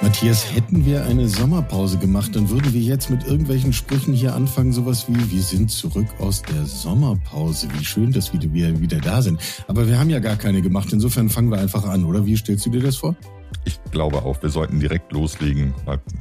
[0.00, 4.72] Matthias, hätten wir eine Sommerpause gemacht, dann würden wir jetzt mit irgendwelchen Sprüchen hier anfangen,
[4.72, 7.68] sowas wie, wir sind zurück aus der Sommerpause.
[7.78, 8.40] Wie schön, dass wir
[8.80, 9.40] wieder da sind.
[9.68, 10.92] Aber wir haben ja gar keine gemacht.
[10.92, 12.26] Insofern fangen wir einfach an, oder?
[12.26, 13.16] Wie stellst du dir das vor?
[13.64, 15.74] Ich glaube auch, wir sollten direkt loslegen.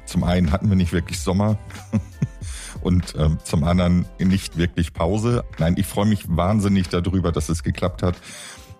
[0.05, 1.57] Zum einen hatten wir nicht wirklich Sommer
[2.82, 5.43] und ähm, zum anderen nicht wirklich Pause.
[5.59, 8.16] Nein, ich freue mich wahnsinnig darüber, dass es geklappt hat,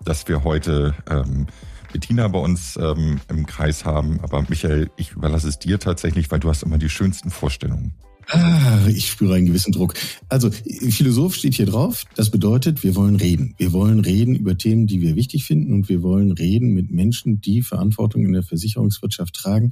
[0.04, 1.46] dass wir heute ähm,
[1.94, 4.18] Bettina bei uns ähm, im Kreis haben.
[4.20, 7.94] Aber Michael, ich überlasse es dir tatsächlich, weil du hast immer die schönsten Vorstellungen.
[8.30, 9.94] Ah, ich spüre einen gewissen Druck.
[10.28, 12.04] Also, Philosoph steht hier drauf.
[12.16, 13.54] Das bedeutet, wir wollen reden.
[13.58, 17.40] Wir wollen reden über Themen, die wir wichtig finden und wir wollen reden mit Menschen,
[17.40, 19.70] die Verantwortung in der Versicherungswirtschaft tragen,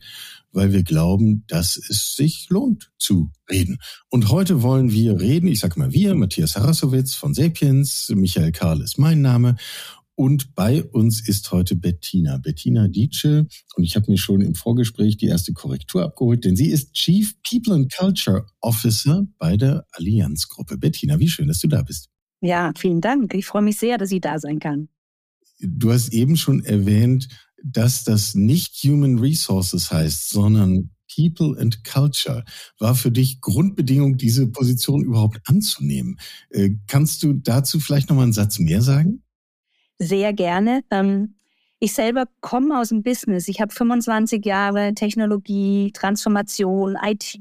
[0.53, 3.79] weil wir glauben, dass es sich lohnt zu reden.
[4.11, 8.81] Und heute wollen wir reden, ich sage mal wir, Matthias Harasowitz von Sapiens, Michael Karl
[8.83, 9.57] ist mein Name
[10.15, 12.39] und bei uns ist heute Bettina.
[12.39, 13.47] Bettina Dietsche.
[13.77, 17.35] Und ich habe mir schon im Vorgespräch die erste Korrektur abgeholt, denn sie ist Chief
[17.43, 20.77] People and Culture Officer bei der Allianzgruppe.
[20.77, 22.09] Bettina, wie schön, dass du da bist.
[22.41, 23.35] Ja, vielen Dank.
[23.35, 24.89] Ich freue mich sehr, dass ich da sein kann.
[25.61, 27.29] Du hast eben schon erwähnt,
[27.65, 32.45] dass das nicht Human Resources heißt, sondern People and Culture.
[32.79, 36.19] War für dich Grundbedingung, diese Position überhaupt anzunehmen.
[36.51, 39.23] Äh, kannst du dazu vielleicht noch mal einen Satz mehr sagen?
[40.03, 40.83] Sehr gerne.
[40.91, 41.35] Ähm,
[41.79, 43.49] ich selber komme aus dem Business.
[43.49, 47.41] Ich habe 25 Jahre Technologie, Transformation, IT,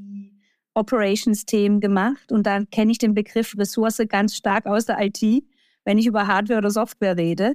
[0.74, 5.22] Operations-Themen gemacht und da kenne ich den Begriff Ressource ganz stark aus der IT,
[5.84, 7.54] wenn ich über Hardware oder Software rede.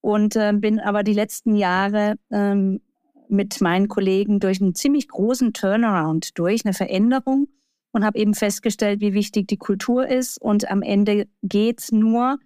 [0.00, 2.80] Und äh, bin aber die letzten Jahre ähm,
[3.28, 7.48] mit meinen Kollegen durch einen ziemlich großen Turnaround durch, eine Veränderung
[7.92, 10.40] und habe eben festgestellt, wie wichtig die Kultur ist.
[10.40, 12.38] Und am Ende geht es nur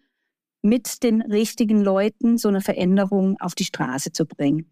[0.62, 4.70] mit den richtigen Leuten so eine Veränderung auf die Straße zu bringen.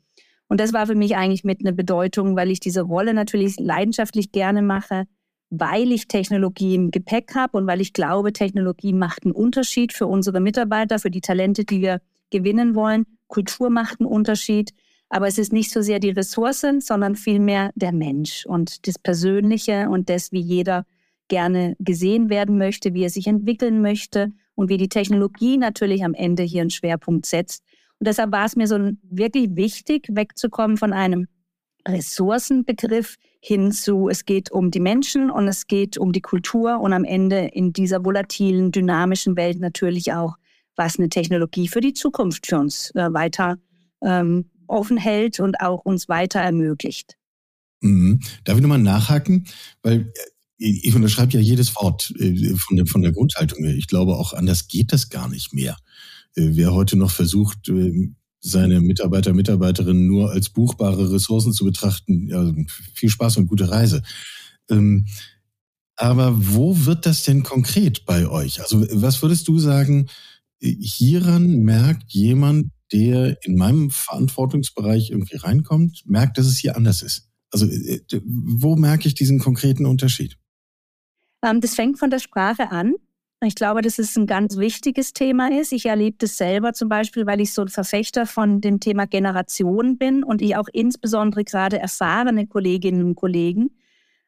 [0.48, 4.32] Und das war für mich eigentlich mit einer Bedeutung, weil ich diese Rolle natürlich leidenschaftlich
[4.32, 5.04] gerne mache,
[5.50, 10.06] weil ich Technologie im Gepäck habe und weil ich glaube, Technologie macht einen Unterschied für
[10.06, 12.00] unsere Mitarbeiter, für die Talente, die wir
[12.30, 13.04] gewinnen wollen.
[13.28, 14.72] Kultur macht einen Unterschied.
[15.10, 19.88] Aber es ist nicht so sehr die Ressourcen, sondern vielmehr der Mensch und das Persönliche
[19.88, 20.84] und das, wie jeder
[21.28, 26.14] gerne gesehen werden möchte, wie er sich entwickeln möchte und wie die Technologie natürlich am
[26.14, 27.62] Ende hier einen Schwerpunkt setzt.
[28.00, 31.28] Und deshalb war es mir so wirklich wichtig, wegzukommen von einem
[31.86, 36.92] Ressourcenbegriff hin zu, es geht um die Menschen und es geht um die Kultur und
[36.92, 40.34] am Ende in dieser volatilen, dynamischen Welt natürlich auch,
[40.74, 43.58] was eine Technologie für die Zukunft für uns äh, weiter
[44.02, 47.16] ähm, offen hält und auch uns weiter ermöglicht.
[47.80, 48.18] Mhm.
[48.42, 49.46] Darf ich nochmal nachhaken?
[49.84, 50.12] Weil
[50.58, 53.74] ich unterschreibe ja jedes Wort äh, von der, von der Grundhaltung her.
[53.74, 55.76] Ich glaube, auch anders geht das gar nicht mehr.
[56.34, 58.10] Äh, wer heute noch versucht, äh,
[58.40, 62.52] seine Mitarbeiter, Mitarbeiterinnen nur als buchbare Ressourcen zu betrachten, ja,
[62.94, 64.02] viel Spaß und gute Reise.
[64.68, 65.06] Ähm,
[65.96, 68.60] aber wo wird das denn konkret bei euch?
[68.60, 70.08] Also was würdest du sagen,
[70.60, 77.28] hieran merkt jemand, der in meinem Verantwortungsbereich irgendwie reinkommt, merkt, dass es hier anders ist?
[77.50, 77.66] Also
[78.24, 80.36] wo merke ich diesen konkreten Unterschied?
[81.42, 82.94] Ähm, das fängt von der Sprache an.
[83.44, 85.72] Ich glaube, dass es ein ganz wichtiges Thema ist.
[85.72, 89.96] Ich erlebe das selber zum Beispiel, weil ich so ein Verfechter von dem Thema Generation
[89.96, 93.70] bin und ich auch insbesondere gerade erfahrene Kolleginnen und Kollegen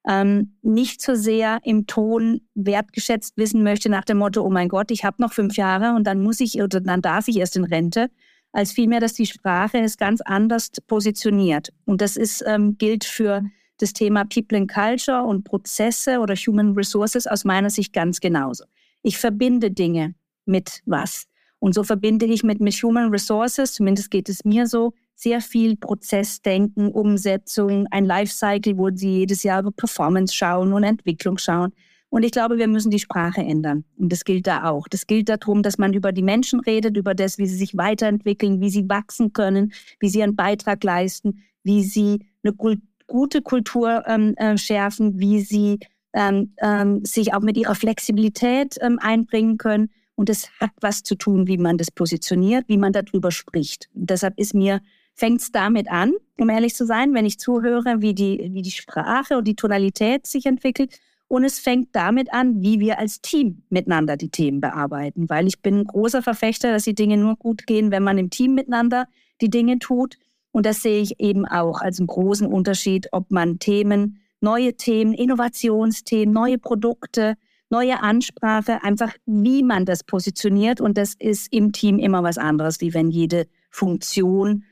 [0.08, 4.90] ähm, nicht so sehr im Ton wertgeschätzt wissen möchte nach dem Motto, oh mein Gott,
[4.90, 7.64] ich habe noch fünf Jahre und dann muss ich oder dann darf ich erst in
[7.64, 8.10] Rente,
[8.52, 11.70] als vielmehr, dass die Sprache es ganz anders positioniert.
[11.84, 13.44] Und das ist, ähm, gilt für
[13.80, 18.64] das Thema People and Culture und Prozesse oder Human Resources aus meiner Sicht ganz genauso.
[19.02, 20.14] Ich verbinde Dinge
[20.44, 21.26] mit was.
[21.58, 25.76] Und so verbinde ich mit, mit Human Resources, zumindest geht es mir so, sehr viel
[25.76, 31.72] Prozessdenken, Umsetzung, ein Lifecycle, wo sie jedes Jahr über Performance schauen und Entwicklung schauen.
[32.08, 33.84] Und ich glaube, wir müssen die Sprache ändern.
[33.98, 34.88] Und das gilt da auch.
[34.88, 38.60] Das gilt darum, dass man über die Menschen redet, über das, wie sie sich weiterentwickeln,
[38.60, 44.04] wie sie wachsen können, wie sie einen Beitrag leisten, wie sie eine Kultur gute Kultur
[44.06, 45.80] ähm, äh, schärfen, wie sie
[46.14, 49.90] ähm, ähm, sich auch mit ihrer Flexibilität ähm, einbringen können.
[50.14, 53.88] Und es hat was zu tun, wie man das positioniert, wie man darüber spricht.
[53.94, 54.80] Und deshalb ist mir,
[55.14, 58.70] fängt es damit an, um ehrlich zu sein, wenn ich zuhöre, wie die, wie die
[58.70, 60.98] Sprache und die Tonalität sich entwickelt.
[61.28, 65.30] Und es fängt damit an, wie wir als Team miteinander die Themen bearbeiten.
[65.30, 68.30] Weil ich bin ein großer Verfechter, dass die Dinge nur gut gehen, wenn man im
[68.30, 69.06] Team miteinander
[69.40, 70.16] die Dinge tut.
[70.52, 75.14] Und das sehe ich eben auch als einen großen Unterschied, ob man Themen, neue Themen,
[75.14, 77.34] Innovationsthemen, neue Produkte,
[77.68, 80.80] neue Ansprache, einfach wie man das positioniert.
[80.80, 84.64] Und das ist im Team immer was anderes, wie wenn jede Funktion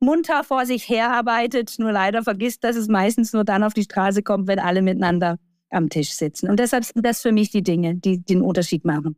[0.00, 4.22] munter vor sich herarbeitet, nur leider vergisst, dass es meistens nur dann auf die Straße
[4.22, 5.38] kommt, wenn alle miteinander
[5.68, 6.48] am Tisch sitzen.
[6.48, 9.16] Und deshalb sind das für mich die Dinge, die den Unterschied machen.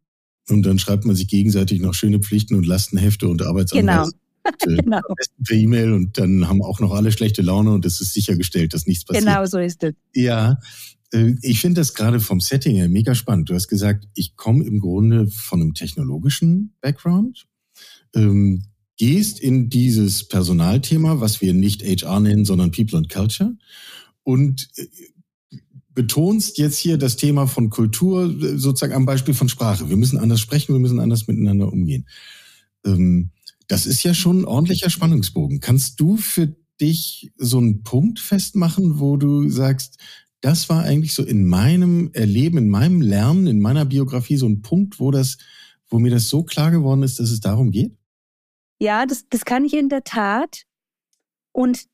[0.48, 4.10] Und dann schreibt man sich gegenseitig noch schöne Pflichten und Lastenhefte und Arbeitsanweisungen.
[4.10, 4.21] Genau.
[4.60, 5.00] genau.
[5.46, 8.86] Per E-Mail und dann haben auch noch alle schlechte Laune und es ist sichergestellt, dass
[8.86, 9.24] nichts passiert.
[9.24, 9.94] Genau so ist es.
[10.14, 10.58] Ja,
[11.12, 13.50] äh, ich finde das gerade vom Setting her mega spannend.
[13.50, 17.46] Du hast gesagt, ich komme im Grunde von einem technologischen Background,
[18.14, 18.64] ähm,
[18.96, 23.56] gehst in dieses Personalthema, was wir nicht HR nennen, sondern People and Culture
[24.22, 24.86] und äh,
[25.94, 29.90] betonst jetzt hier das Thema von Kultur sozusagen am Beispiel von Sprache.
[29.90, 32.06] Wir müssen anders sprechen, wir müssen anders miteinander umgehen.
[32.84, 33.31] Ähm,
[33.72, 35.60] das ist ja schon ein ordentlicher Spannungsbogen.
[35.60, 39.98] Kannst du für dich so einen Punkt festmachen, wo du sagst,
[40.42, 44.60] das war eigentlich so in meinem Erleben, in meinem Lernen, in meiner Biografie so ein
[44.60, 45.38] Punkt, wo das,
[45.88, 47.96] wo mir das so klar geworden ist, dass es darum geht?
[48.78, 50.64] Ja, das, das kann ich in der Tat.
[51.52, 51.86] Und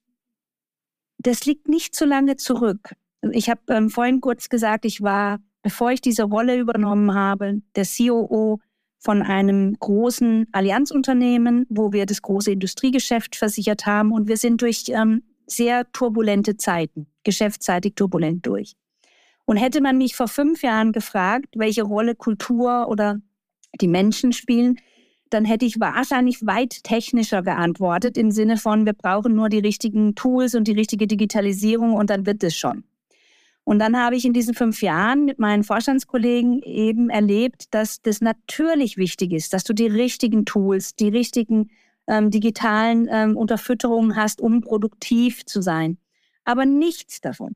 [1.18, 2.96] das liegt nicht so lange zurück.
[3.30, 7.86] Ich habe ähm, vorhin kurz gesagt, ich war, bevor ich diese Rolle übernommen habe, der
[7.86, 8.58] COO
[8.98, 14.12] von einem großen Allianzunternehmen, wo wir das große Industriegeschäft versichert haben.
[14.12, 18.74] Und wir sind durch ähm, sehr turbulente Zeiten, geschäftsseitig turbulent durch.
[19.46, 23.20] Und hätte man mich vor fünf Jahren gefragt, welche Rolle Kultur oder
[23.80, 24.78] die Menschen spielen,
[25.30, 30.14] dann hätte ich wahrscheinlich weit technischer geantwortet im Sinne von, wir brauchen nur die richtigen
[30.14, 32.84] Tools und die richtige Digitalisierung und dann wird es schon.
[33.68, 38.22] Und dann habe ich in diesen fünf Jahren mit meinen Vorstandskollegen eben erlebt, dass das
[38.22, 41.68] natürlich wichtig ist, dass du die richtigen Tools, die richtigen
[42.06, 45.98] ähm, digitalen ähm, Unterfütterungen hast, um produktiv zu sein.
[46.46, 47.52] Aber nichts davon,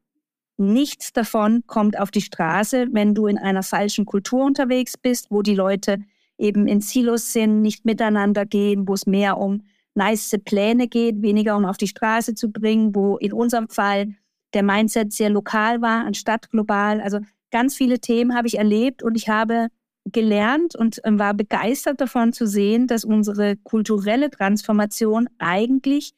[0.59, 5.41] nichts davon kommt auf die Straße, wenn du in einer falschen Kultur unterwegs bist, wo
[5.41, 5.97] die Leute
[6.37, 9.62] eben in Silos sind, nicht miteinander gehen, wo es mehr um
[9.94, 14.14] nice Pläne geht, weniger um auf die Straße zu bringen, wo in unserem Fall
[14.54, 17.00] der Mindset sehr lokal war, anstatt global.
[17.00, 17.20] Also
[17.50, 19.69] ganz viele Themen habe ich erlebt und ich habe
[20.04, 26.12] gelernt und ähm, war begeistert davon zu sehen, dass unsere kulturelle Transformation eigentlich,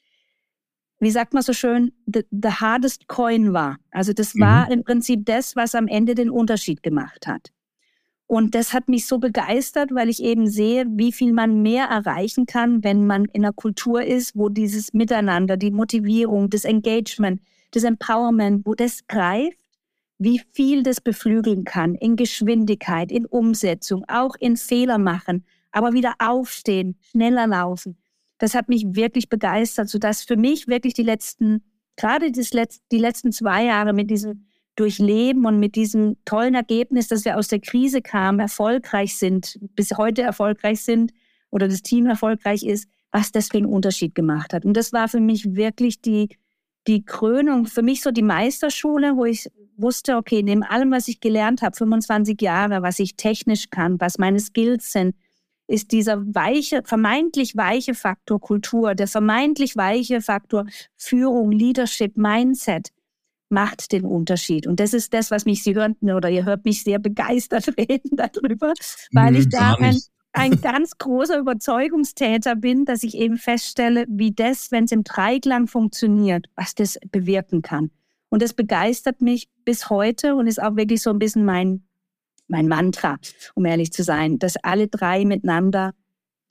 [1.01, 3.77] wie sagt man so schön, the, the hardest coin war.
[3.91, 4.41] Also das mhm.
[4.41, 7.51] war im Prinzip das, was am Ende den Unterschied gemacht hat.
[8.27, 12.47] Und das hat mich so begeistert, weil ich eben sehe, wie viel man mehr erreichen
[12.47, 17.43] kann, wenn man in einer Kultur ist, wo dieses Miteinander, die Motivierung, das Engagement,
[17.75, 19.59] das Empowerment, wo das greift,
[20.19, 26.15] wie viel das beflügeln kann in Geschwindigkeit, in Umsetzung, auch in Fehler machen, aber wieder
[26.19, 27.99] aufstehen, schneller laufen.
[28.39, 31.65] Das hat mich wirklich begeistert, sodass für mich wirklich die letzten,
[31.97, 34.47] gerade das Letz-, die letzten zwei Jahre mit diesem
[34.77, 39.97] Durchleben und mit diesem tollen Ergebnis, dass wir aus der Krise kamen, erfolgreich sind, bis
[39.97, 41.13] heute erfolgreich sind
[41.51, 44.65] oder das Team erfolgreich ist, was das für einen Unterschied gemacht hat.
[44.65, 46.29] Und das war für mich wirklich die,
[46.87, 51.21] die Krönung, für mich so die Meisterschule, wo ich wusste, okay, neben allem, was ich
[51.21, 55.15] gelernt habe, 25 Jahre, was ich technisch kann, was meine Skills sind,
[55.67, 60.67] ist dieser weiche, vermeintlich weiche Faktor Kultur, der vermeintlich weiche Faktor
[60.97, 62.91] Führung, Leadership, Mindset
[63.49, 64.67] macht den Unterschied.
[64.67, 68.17] Und das ist das, was mich, Sie hören, oder ihr hört mich sehr begeistert reden
[68.17, 68.75] darüber,
[69.13, 69.77] weil ich da
[70.35, 75.67] ein, ganz großer Überzeugungstäter bin, dass ich eben feststelle, wie das, wenn es im Dreiklang
[75.67, 77.91] funktioniert, was das bewirken kann.
[78.29, 81.85] Und das begeistert mich bis heute und ist auch wirklich so ein bisschen mein,
[82.49, 83.17] mein Mantra,
[83.55, 85.95] um ehrlich zu sein, dass alle drei miteinander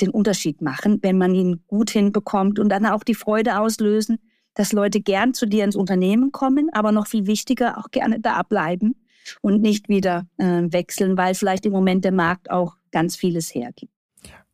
[0.02, 4.20] den Unterschied machen, wenn man ihn gut hinbekommt und dann auch die Freude auslösen,
[4.54, 8.44] dass Leute gern zu dir ins Unternehmen kommen, aber noch viel wichtiger auch gerne da
[8.44, 8.96] bleiben
[9.42, 13.92] und nicht wieder äh, wechseln, weil vielleicht im Moment der Markt auch ganz vieles hergibt.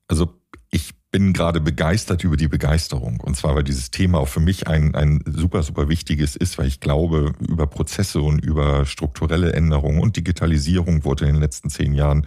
[0.07, 0.33] Also
[0.71, 3.19] ich bin gerade begeistert über die Begeisterung.
[3.19, 6.67] Und zwar, weil dieses Thema auch für mich ein, ein super, super wichtiges ist, weil
[6.67, 11.93] ich glaube, über Prozesse und über strukturelle Änderungen und Digitalisierung wurde in den letzten zehn
[11.93, 12.25] Jahren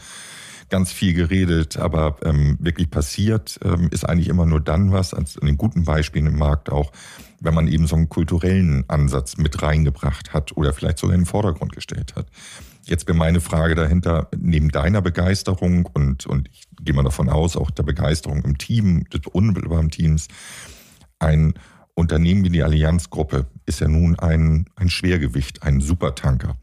[0.68, 5.26] ganz viel geredet, aber ähm, wirklich passiert ähm, ist eigentlich immer nur dann was, an
[5.42, 6.92] den guten Beispielen im Markt auch,
[7.40, 11.26] wenn man eben so einen kulturellen Ansatz mit reingebracht hat oder vielleicht sogar in den
[11.26, 12.26] Vordergrund gestellt hat.
[12.84, 17.56] Jetzt wäre meine Frage dahinter, neben deiner Begeisterung und, und ich gehe mal davon aus,
[17.56, 20.28] auch der Begeisterung im Team, des unmittelbaren Teams,
[21.20, 21.54] ein
[21.94, 26.56] Unternehmen wie die Allianzgruppe ist ja nun ein, ein Schwergewicht, ein Supertanker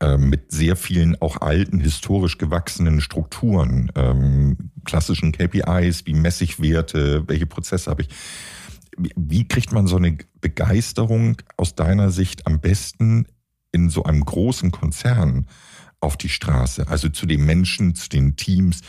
[0.00, 7.46] äh, mit sehr vielen auch alten, historisch gewachsenen Strukturen, ähm, klassischen KPIs wie Messigwerte, welche
[7.46, 8.08] Prozesse habe ich.
[8.96, 13.26] Wie kriegt man so eine Begeisterung aus deiner Sicht am besten
[13.72, 15.46] in so einem großen Konzern
[16.00, 16.86] auf die Straße.
[16.88, 18.82] Also zu den Menschen, zu den Teams,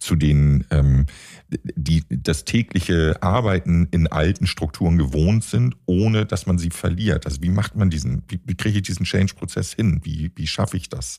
[0.00, 1.06] zu den, ähm,
[1.48, 7.24] die das tägliche Arbeiten in alten Strukturen gewohnt sind, ohne dass man sie verliert.
[7.24, 10.00] Also wie macht man diesen, wie, wie kriege ich diesen Change-Prozess hin?
[10.02, 11.18] Wie, wie schaffe ich das?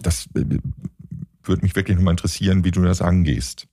[0.00, 0.44] Das äh,
[1.42, 3.66] würde mich wirklich nochmal interessieren, wie du das angehst.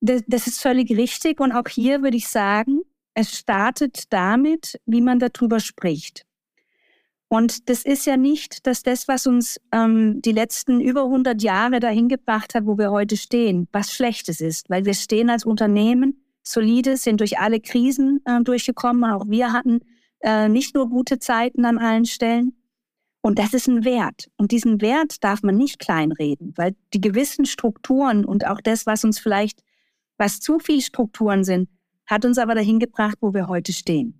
[0.00, 1.40] Das, das ist völlig richtig.
[1.40, 2.80] Und auch hier würde ich sagen,
[3.14, 6.24] es startet damit, wie man darüber spricht.
[7.28, 11.78] Und das ist ja nicht, dass das, was uns ähm, die letzten über 100 Jahre
[11.78, 16.24] dahin gebracht hat, wo wir heute stehen, was Schlechtes ist, weil wir stehen als Unternehmen
[16.42, 19.10] solide, sind durch alle Krisen äh, durchgekommen.
[19.10, 19.80] Auch wir hatten
[20.20, 22.54] äh, nicht nur gute Zeiten an allen Stellen.
[23.20, 24.28] Und das ist ein Wert.
[24.38, 29.04] Und diesen Wert darf man nicht kleinreden, weil die gewissen Strukturen und auch das, was
[29.04, 29.62] uns vielleicht,
[30.16, 31.68] was zu viel Strukturen sind,
[32.06, 34.17] hat uns aber dahin gebracht, wo wir heute stehen.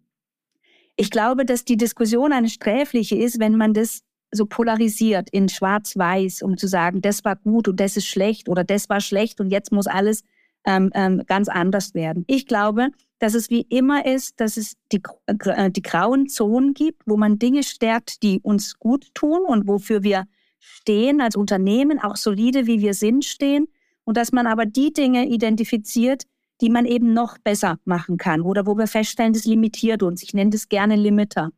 [1.00, 4.00] Ich glaube, dass die Diskussion eine sträfliche ist, wenn man das
[4.32, 8.64] so polarisiert in Schwarz-Weiß, um zu sagen, das war gut und das ist schlecht oder
[8.64, 10.24] das war schlecht und jetzt muss alles
[10.66, 12.24] ähm, ähm, ganz anders werden.
[12.26, 12.88] Ich glaube,
[13.20, 17.38] dass es wie immer ist, dass es die, äh, die grauen Zonen gibt, wo man
[17.38, 20.24] Dinge stärkt, die uns gut tun und wofür wir
[20.58, 23.68] stehen als Unternehmen, auch solide wie wir sind, stehen.
[24.02, 26.24] Und dass man aber die Dinge identifiziert,
[26.60, 30.22] die man eben noch besser machen kann oder wo wir feststellen, das limitiert uns.
[30.22, 31.50] Ich nenne das gerne Limiter,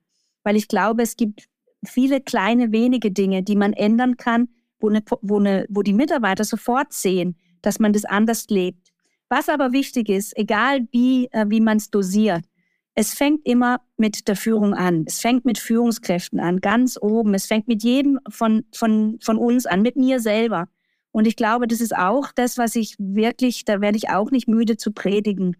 [0.42, 1.48] weil ich glaube, es gibt
[1.84, 6.44] viele kleine, wenige Dinge, die man ändern kann, wo, eine, wo, eine, wo die Mitarbeiter
[6.44, 8.88] sofort sehen, dass man das anders lebt.
[9.28, 12.44] Was aber wichtig ist, egal wie, äh, wie man es dosiert,
[12.94, 15.04] es fängt immer mit der Führung an.
[15.06, 17.34] Es fängt mit Führungskräften an, ganz oben.
[17.34, 20.68] Es fängt mit jedem von, von, von uns an, mit mir selber.
[21.12, 24.48] Und ich glaube, das ist auch das, was ich wirklich, da werde ich auch nicht
[24.48, 25.56] müde zu predigen.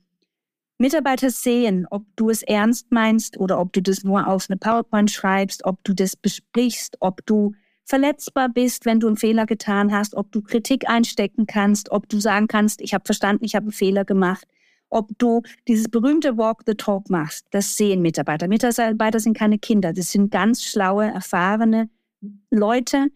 [0.78, 5.10] Mitarbeiter sehen, ob du es ernst meinst oder ob du das nur auf eine PowerPoint
[5.10, 7.52] schreibst, ob du das besprichst, ob du
[7.84, 12.20] verletzbar bist, wenn du einen Fehler getan hast, ob du Kritik einstecken kannst, ob du
[12.20, 14.46] sagen kannst, ich habe verstanden, ich habe einen Fehler gemacht,
[14.88, 17.46] ob du dieses berühmte Walk the Talk machst.
[17.50, 18.48] Das sehen Mitarbeiter.
[18.48, 21.90] Mitarbeiter sind keine Kinder, das sind ganz schlaue, erfahrene
[22.50, 23.08] Leute,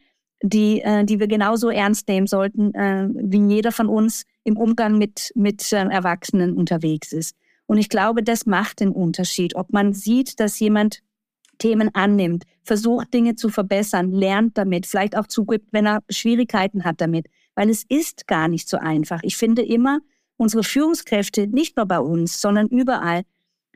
[0.42, 4.98] die, äh, die wir genauso ernst nehmen sollten, äh, wie jeder von uns im Umgang
[4.98, 7.36] mit, mit äh, Erwachsenen unterwegs ist.
[7.66, 11.00] Und ich glaube, das macht den Unterschied, ob man sieht, dass jemand
[11.58, 17.00] Themen annimmt, versucht Dinge zu verbessern, lernt damit, vielleicht auch zugibt, wenn er Schwierigkeiten hat
[17.00, 17.26] damit.
[17.54, 19.20] Weil es ist gar nicht so einfach.
[19.22, 20.00] Ich finde immer,
[20.36, 23.22] unsere Führungskräfte, nicht nur bei uns, sondern überall,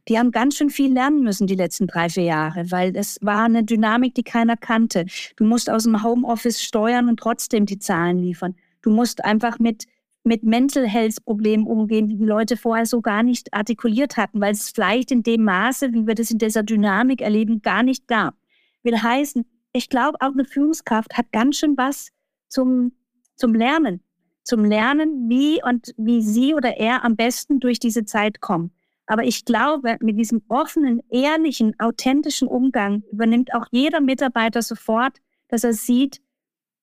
[0.09, 3.45] die haben ganz schön viel lernen müssen die letzten drei, vier Jahre, weil es war
[3.45, 5.05] eine Dynamik, die keiner kannte.
[5.37, 8.55] Du musst aus dem Homeoffice steuern und trotzdem die Zahlen liefern.
[8.81, 9.85] Du musst einfach mit,
[10.25, 14.53] mit Mental Health Problemen umgehen, die die Leute vorher so gar nicht artikuliert hatten, weil
[14.53, 18.35] es vielleicht in dem Maße, wie wir das in dieser Dynamik erleben, gar nicht gab.
[18.83, 22.11] Will heißen, ich glaube, auch eine Führungskraft hat ganz schön was
[22.49, 22.93] zum,
[23.37, 24.00] zum Lernen.
[24.43, 28.73] Zum Lernen, wie und wie sie oder er am besten durch diese Zeit kommt.
[29.09, 35.17] Aber ich glaube, mit diesem offenen, ehrlichen, authentischen Umgang übernimmt auch jeder Mitarbeiter sofort,
[35.49, 36.21] dass er sieht,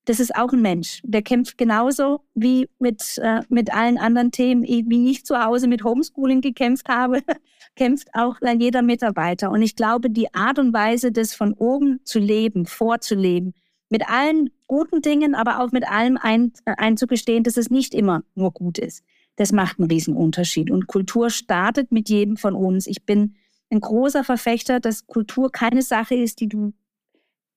[0.06, 1.02] das ist auch ein Mensch.
[1.04, 5.84] Der kämpft genauso wie mit, äh, mit allen anderen Themen, wie ich zu Hause mit
[5.84, 7.22] Homeschooling gekämpft habe,
[7.76, 9.52] kämpft auch jeder Mitarbeiter.
[9.52, 13.54] Und ich glaube, die Art und Weise, das von oben zu leben, vorzuleben,
[13.90, 18.24] mit allen guten Dingen, aber auch mit allem ein, äh, einzugestehen, dass es nicht immer
[18.34, 19.04] nur gut ist
[19.36, 20.72] das macht einen riesen Unterschied.
[20.72, 22.88] Und Kultur startet mit jedem von uns.
[22.88, 23.36] Ich bin
[23.70, 26.74] ein großer Verfechter, dass Kultur keine Sache ist, die du,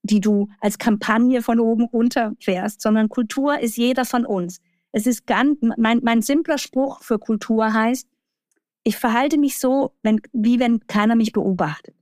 [0.03, 4.61] die du als Kampagne von oben runter fährst, sondern Kultur ist jeder von uns.
[4.91, 8.09] Es ist ganz, mein, mein simpler Spruch für Kultur heißt,
[8.85, 11.95] ich verhalte mich so, wenn, wie wenn keiner mich beobachtet.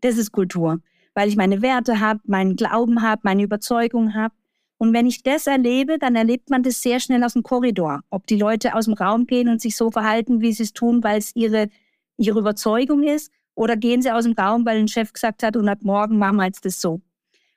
[0.00, 0.80] Das ist Kultur,
[1.14, 4.34] weil ich meine Werte habe, meinen Glauben habe, meine Überzeugung habe.
[4.84, 8.02] Und wenn ich das erlebe, dann erlebt man das sehr schnell aus dem Korridor.
[8.10, 11.02] Ob die Leute aus dem Raum gehen und sich so verhalten, wie sie es tun,
[11.02, 11.70] weil es ihre,
[12.18, 15.70] ihre Überzeugung ist, oder gehen sie aus dem Raum, weil ein Chef gesagt hat, und
[15.70, 17.00] ab morgen machen wir jetzt das so.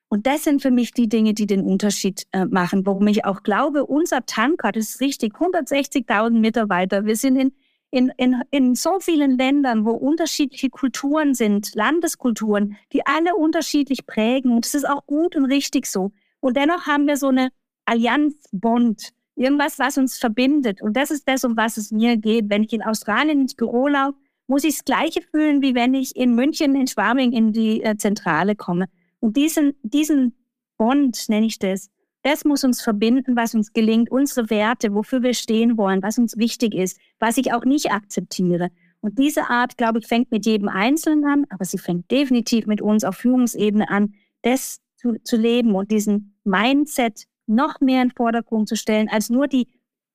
[0.07, 3.43] Und das sind für mich die Dinge, die den Unterschied äh, machen, warum ich auch
[3.43, 7.03] glaube, unser Tanker, das ist richtig, 160.000 Mitarbeiter.
[7.03, 7.51] Wir sind in,
[7.91, 14.53] in, in, in so vielen Ländern, wo unterschiedliche Kulturen sind, Landeskulturen, die alle unterschiedlich prägen.
[14.53, 16.13] Und das ist auch gut und richtig so.
[16.39, 17.49] Und dennoch haben wir so eine
[17.85, 20.81] Allianzbond, irgendwas, was uns verbindet.
[20.81, 22.49] Und das ist das, um was es mir geht.
[22.49, 24.17] Wenn ich in Australien ins Büro laufe,
[24.47, 27.97] muss ich das Gleiche fühlen, wie wenn ich in München, in Schwabing in die äh,
[27.97, 28.85] Zentrale komme.
[29.19, 30.35] Und diesen, diesen
[30.77, 31.89] Bond, nenne ich das,
[32.23, 36.37] das muss uns verbinden, was uns gelingt, unsere Werte, wofür wir stehen wollen, was uns
[36.37, 38.69] wichtig ist, was ich auch nicht akzeptiere.
[39.01, 42.81] Und diese Art, glaube ich, fängt mit jedem Einzelnen an, aber sie fängt definitiv mit
[42.81, 48.15] uns auf Führungsebene an, das zu, zu leben und diesen Mindset noch mehr in den
[48.15, 49.67] Vordergrund zu stellen als nur die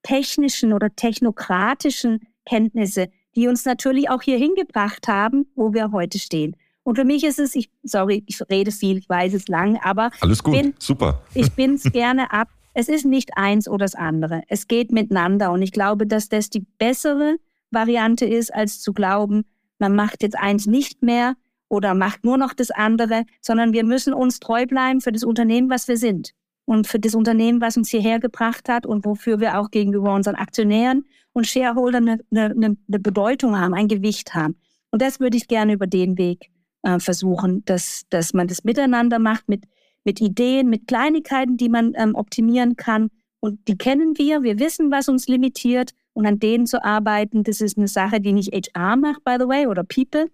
[0.03, 6.57] technischen oder technokratischen Kenntnisse, die uns natürlich auch hier hingebracht haben, wo wir heute stehen.
[6.85, 10.11] Und für mich ist es, ich, sorry, ich rede viel, ich weiß es lang, aber
[10.21, 11.23] alles gut, bin, super.
[11.35, 12.49] Ich bin es gerne ab.
[12.75, 14.43] Es ist nicht eins oder das andere.
[14.49, 15.53] Es geht miteinander.
[15.53, 17.37] Und ich glaube, dass das die bessere
[17.71, 19.45] Variante ist, als zu glauben,
[19.79, 21.35] man macht jetzt eins nicht mehr
[21.73, 25.71] oder macht nur noch das andere, sondern wir müssen uns treu bleiben für das Unternehmen,
[25.71, 26.35] was wir sind
[26.67, 30.35] und für das Unternehmen, was uns hierher gebracht hat und wofür wir auch gegenüber unseren
[30.35, 34.57] Aktionären und Shareholdern eine, eine, eine Bedeutung haben, ein Gewicht haben.
[34.91, 36.51] Und das würde ich gerne über den Weg
[36.83, 39.65] äh, versuchen, dass, dass man das miteinander macht, mit,
[40.05, 43.09] mit Ideen, mit Kleinigkeiten, die man ähm, optimieren kann.
[43.41, 45.93] Und die kennen wir, wir wissen, was uns limitiert.
[46.13, 49.49] Und an denen zu arbeiten, das ist eine Sache, die nicht HR macht, by the
[49.49, 50.27] way, oder People,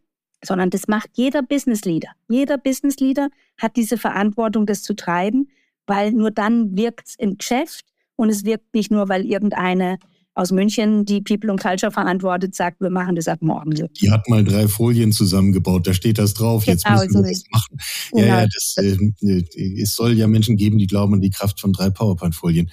[0.45, 2.11] sondern das macht jeder Business Leader.
[2.29, 3.29] Jeder Business Leader
[3.59, 5.49] hat diese Verantwortung, das zu treiben
[5.89, 9.99] weil nur dann wirkt es im Geschäft und es wirkt nicht nur, weil irgendeine
[10.39, 13.71] aus München, die People und Culture verantwortet, sagt, wir machen das ab morgen.
[14.01, 17.43] Die hat mal drei Folien zusammengebaut, da steht das drauf, jetzt genau, müssen wir das
[17.51, 17.77] machen.
[18.13, 18.27] Genau.
[18.27, 21.73] Ja, ja, das, äh, es soll ja Menschen geben, die glauben an die Kraft von
[21.73, 22.71] drei PowerPoint-Folien.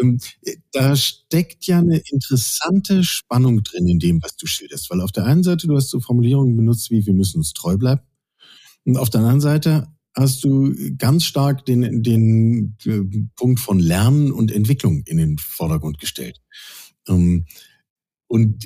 [0.00, 0.20] Ähm,
[0.70, 5.24] da steckt ja eine interessante Spannung drin in dem, was du schilderst, weil auf der
[5.24, 8.02] einen Seite, du hast so Formulierungen benutzt wie, wir müssen uns treu bleiben.
[8.84, 13.00] Und auf der anderen Seite hast du ganz stark den, den äh,
[13.36, 16.40] Punkt von Lernen und Entwicklung in den Vordergrund gestellt.
[17.10, 17.44] Ähm,
[18.28, 18.64] und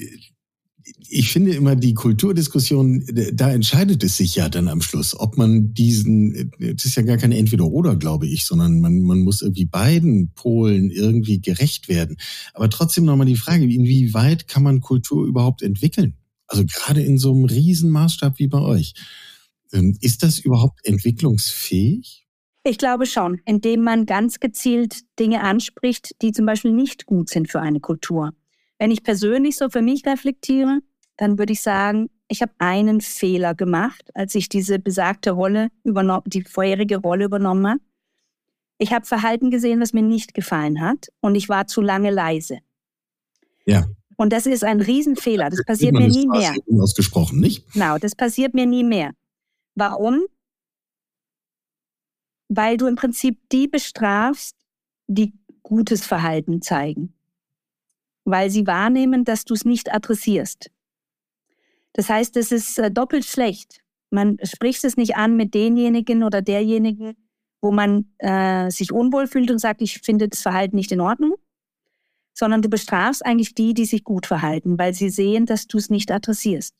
[1.08, 5.72] ich finde immer die Kulturdiskussion, da entscheidet es sich ja dann am Schluss, ob man
[5.72, 10.32] diesen, das ist ja gar keine Entweder-Oder, glaube ich, sondern man, man muss irgendwie beiden
[10.34, 12.16] Polen irgendwie gerecht werden.
[12.52, 16.16] Aber trotzdem nochmal die Frage, inwieweit kann man Kultur überhaupt entwickeln?
[16.46, 18.94] Also gerade in so einem Riesenmaßstab wie bei euch.
[19.72, 22.23] Ähm, ist das überhaupt entwicklungsfähig?
[22.66, 27.50] Ich glaube schon, indem man ganz gezielt Dinge anspricht, die zum Beispiel nicht gut sind
[27.50, 28.32] für eine Kultur.
[28.78, 30.80] Wenn ich persönlich so für mich reflektiere,
[31.18, 36.24] dann würde ich sagen, ich habe einen Fehler gemacht, als ich diese besagte Rolle übernommen,
[36.26, 37.80] die vorherige Rolle übernommen habe.
[38.78, 42.58] Ich habe Verhalten gesehen, was mir nicht gefallen hat und ich war zu lange leise.
[43.66, 43.84] Ja.
[44.16, 45.50] Und das ist ein Riesenfehler.
[45.50, 46.54] Das passiert mir nie mehr.
[46.80, 47.70] Ausgesprochen, nicht?
[47.72, 49.12] Genau, das passiert mir nie mehr.
[49.74, 50.22] Warum?
[52.48, 54.56] Weil du im Prinzip die bestrafst,
[55.06, 57.14] die gutes Verhalten zeigen.
[58.24, 60.70] Weil sie wahrnehmen, dass du es nicht adressierst.
[61.94, 63.82] Das heißt, es ist äh, doppelt schlecht.
[64.10, 67.16] Man spricht es nicht an mit denjenigen oder derjenigen,
[67.60, 71.36] wo man äh, sich unwohl fühlt und sagt, ich finde das Verhalten nicht in Ordnung,
[72.34, 75.88] sondern du bestrafst eigentlich die, die sich gut verhalten, weil sie sehen, dass du es
[75.88, 76.74] nicht adressierst.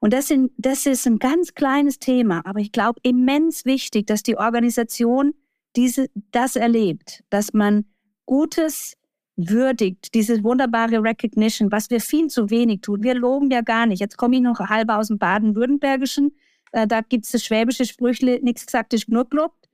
[0.00, 4.22] Und das, sind, das ist ein ganz kleines Thema, aber ich glaube immens wichtig, dass
[4.22, 5.34] die Organisation
[5.76, 7.84] diese, das erlebt, dass man
[8.26, 8.94] Gutes
[9.36, 13.02] würdigt, diese wunderbare Recognition, was wir viel zu wenig tun.
[13.02, 14.00] Wir loben ja gar nicht.
[14.00, 16.36] Jetzt komme ich noch halb aus dem Baden-Württembergischen.
[16.72, 19.68] Äh, da gibt es das schwäbische Sprüchle, nichts gesagt ist nur gelobt.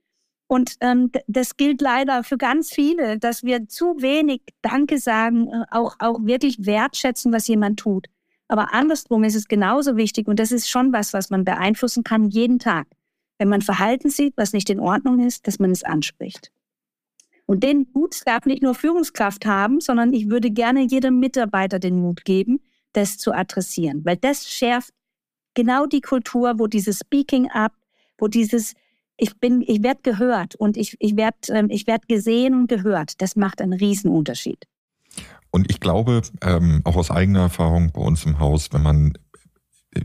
[0.47, 5.65] Und ähm, das gilt leider für ganz viele, dass wir zu wenig Danke sagen, äh,
[5.71, 8.07] auch, auch wirklich wertschätzen, was jemand tut.
[8.47, 12.29] Aber andersrum ist es genauso wichtig und das ist schon was, was man beeinflussen kann
[12.29, 12.87] jeden Tag.
[13.37, 16.51] Wenn man Verhalten sieht, was nicht in Ordnung ist, dass man es anspricht.
[17.47, 21.99] Und den Mut darf nicht nur Führungskraft haben, sondern ich würde gerne jedem Mitarbeiter den
[21.99, 22.61] Mut geben,
[22.93, 24.93] das zu adressieren, weil das schärft
[25.53, 27.73] genau die Kultur, wo dieses Speaking up,
[28.17, 28.73] wo dieses
[29.17, 33.21] ich bin, ich werde gehört und ich, ich werde ähm, ich werd gesehen und gehört.
[33.21, 34.65] Das macht einen Riesenunterschied.
[35.51, 39.17] Und ich glaube, ähm, auch aus eigener Erfahrung bei uns im Haus, wenn man
[39.93, 40.01] äh,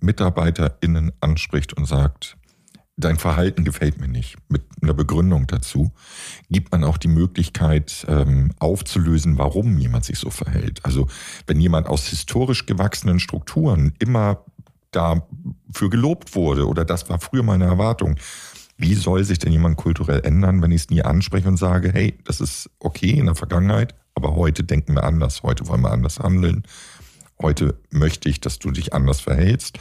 [0.00, 2.36] MitarbeiterInnen anspricht und sagt,
[2.96, 5.92] dein Verhalten gefällt mir nicht, mit einer Begründung dazu,
[6.50, 10.84] gibt man auch die Möglichkeit ähm, aufzulösen, warum jemand sich so verhält.
[10.84, 11.08] Also
[11.46, 14.44] wenn jemand aus historisch gewachsenen Strukturen immer
[14.90, 18.16] dafür gelobt wurde oder das war früher meine Erwartung,
[18.76, 22.18] wie soll sich denn jemand kulturell ändern, wenn ich es nie anspreche und sage, hey,
[22.24, 26.18] das ist okay in der Vergangenheit, aber heute denken wir anders, heute wollen wir anders
[26.18, 26.64] handeln.
[27.40, 29.78] Heute möchte ich, dass du dich anders verhältst.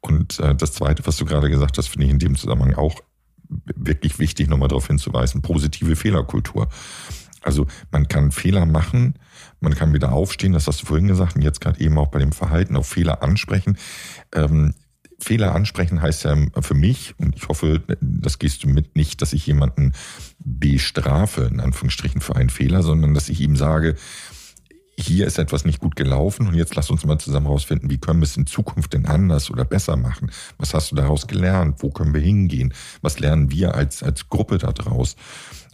[0.00, 3.00] Und äh, das Zweite, was du gerade gesagt hast, finde ich in dem Zusammenhang auch
[3.48, 6.68] wirklich wichtig, nochmal darauf hinzuweisen, positive Fehlerkultur.
[7.42, 9.14] Also man kann Fehler machen,
[9.60, 12.18] man kann wieder aufstehen, das hast du vorhin gesagt, und jetzt gerade eben auch bei
[12.18, 13.76] dem Verhalten auf Fehler ansprechen.
[14.34, 14.74] Ähm,
[15.18, 19.32] Fehler ansprechen heißt ja für mich, und ich hoffe, das gehst du mit nicht, dass
[19.32, 19.92] ich jemanden
[20.38, 23.96] bestrafe, in Anführungsstrichen, für einen Fehler, sondern dass ich ihm sage,
[24.96, 28.20] hier ist etwas nicht gut gelaufen und jetzt lass uns mal zusammen rausfinden, wie können
[28.20, 30.30] wir es in Zukunft denn anders oder besser machen?
[30.58, 31.82] Was hast du daraus gelernt?
[31.82, 32.72] Wo können wir hingehen?
[33.02, 35.16] Was lernen wir als, als Gruppe daraus?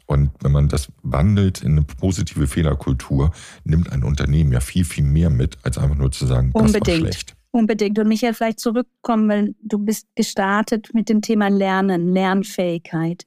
[0.06, 3.30] Und wenn man das wandelt in eine positive Fehlerkultur,
[3.64, 6.88] nimmt ein Unternehmen ja viel, viel mehr mit, als einfach nur zu sagen, das Unbedingt.
[6.88, 7.36] war schlecht.
[7.52, 7.98] Unbedingt.
[7.98, 13.26] Und Michael, vielleicht zurückkommen, weil du bist gestartet mit dem Thema Lernen, Lernfähigkeit.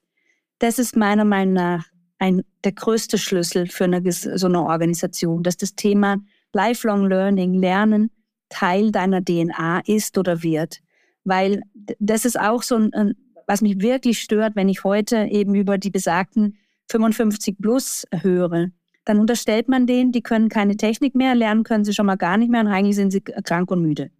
[0.59, 1.85] Das ist meiner Meinung nach
[2.19, 6.17] ein, der größte Schlüssel für eine, so eine Organisation, dass das Thema
[6.53, 8.11] Lifelong Learning, Lernen,
[8.47, 10.79] Teil deiner DNA ist oder wird.
[11.25, 11.61] Weil
[11.99, 15.89] das ist auch so ein, was mich wirklich stört, wenn ich heute eben über die
[15.89, 16.57] besagten
[16.89, 18.69] 55 plus höre
[19.05, 22.37] dann unterstellt man denen, die können keine Technik mehr, lernen können sie schon mal gar
[22.37, 24.11] nicht mehr und eigentlich sind sie krank und müde.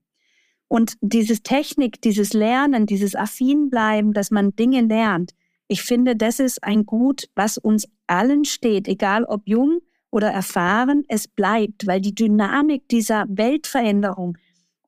[0.67, 5.33] Und dieses Technik, dieses Lernen, dieses Affinbleiben, dass man Dinge lernt,
[5.67, 9.79] ich finde, das ist ein Gut, was uns allen steht, egal ob jung
[10.11, 14.37] oder erfahren, es bleibt, weil die Dynamik dieser Weltveränderung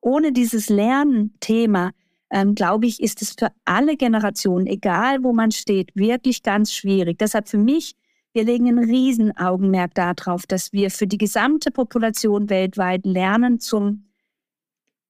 [0.02, 1.92] ohne dieses Lernthema,
[2.30, 7.18] ähm, glaube ich, ist es für alle Generationen, egal wo man steht, wirklich ganz schwierig.
[7.18, 7.96] Deshalb für mich
[8.36, 14.06] wir legen ein Riesenaugenmerk darauf, dass wir für die gesamte Population weltweit lernen zum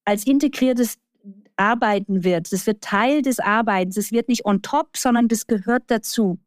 [0.05, 0.99] als integriertes
[1.55, 2.53] Arbeiten wird.
[2.53, 3.97] Das wird Teil des Arbeitens.
[3.97, 6.38] Es wird nicht on top, sondern das gehört dazu.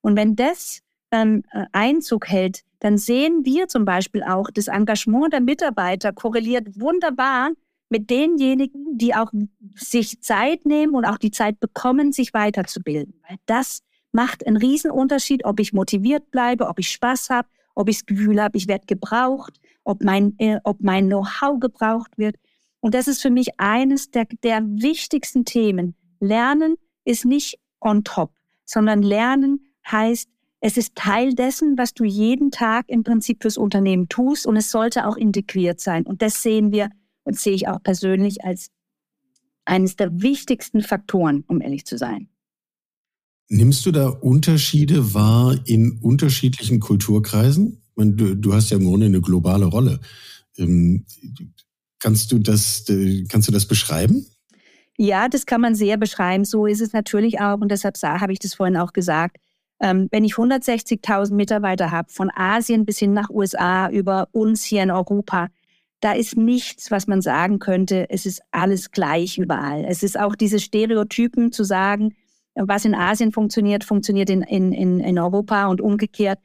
[0.00, 5.40] Und wenn das ähm, Einzug hält, dann sehen wir zum Beispiel auch, das Engagement der
[5.40, 7.50] Mitarbeiter korreliert wunderbar
[7.88, 9.32] mit denjenigen, die auch
[9.74, 13.20] sich Zeit nehmen und auch die Zeit bekommen, sich weiterzubilden.
[13.26, 17.98] Weil das macht einen Riesenunterschied, ob ich motiviert bleibe, ob ich Spaß habe, ob ich
[17.98, 22.36] das Gefühl habe, ich werde gebraucht, ob mein, äh, mein Know-how gebraucht wird.
[22.80, 25.94] Und das ist für mich eines der, der wichtigsten Themen.
[26.20, 28.32] Lernen ist nicht on top,
[28.64, 30.28] sondern Lernen heißt,
[30.60, 34.70] es ist Teil dessen, was du jeden Tag im Prinzip fürs Unternehmen tust und es
[34.70, 36.04] sollte auch integriert sein.
[36.04, 36.90] Und das sehen wir
[37.22, 38.70] und sehe ich auch persönlich als
[39.64, 42.28] eines der wichtigsten Faktoren, um ehrlich zu sein.
[43.48, 47.82] Nimmst du da Unterschiede wahr in unterschiedlichen Kulturkreisen?
[47.94, 50.00] Meine, du, du, hast ja im Grunde eine globale Rolle.
[50.58, 51.06] Ähm,
[51.98, 52.84] kannst du das,
[53.28, 54.26] kannst du das beschreiben?
[54.98, 56.44] Ja, das kann man sehr beschreiben.
[56.44, 57.60] So ist es natürlich auch.
[57.60, 59.38] Und deshalb habe ich das vorhin auch gesagt.
[59.80, 64.82] Ähm, wenn ich 160.000 Mitarbeiter habe, von Asien bis hin nach USA, über uns hier
[64.82, 65.48] in Europa,
[66.00, 69.84] da ist nichts, was man sagen könnte, es ist alles gleich überall.
[69.84, 72.14] Es ist auch diese Stereotypen zu sagen,
[72.66, 76.38] was in Asien funktioniert, funktioniert in, in, in Europa und umgekehrt.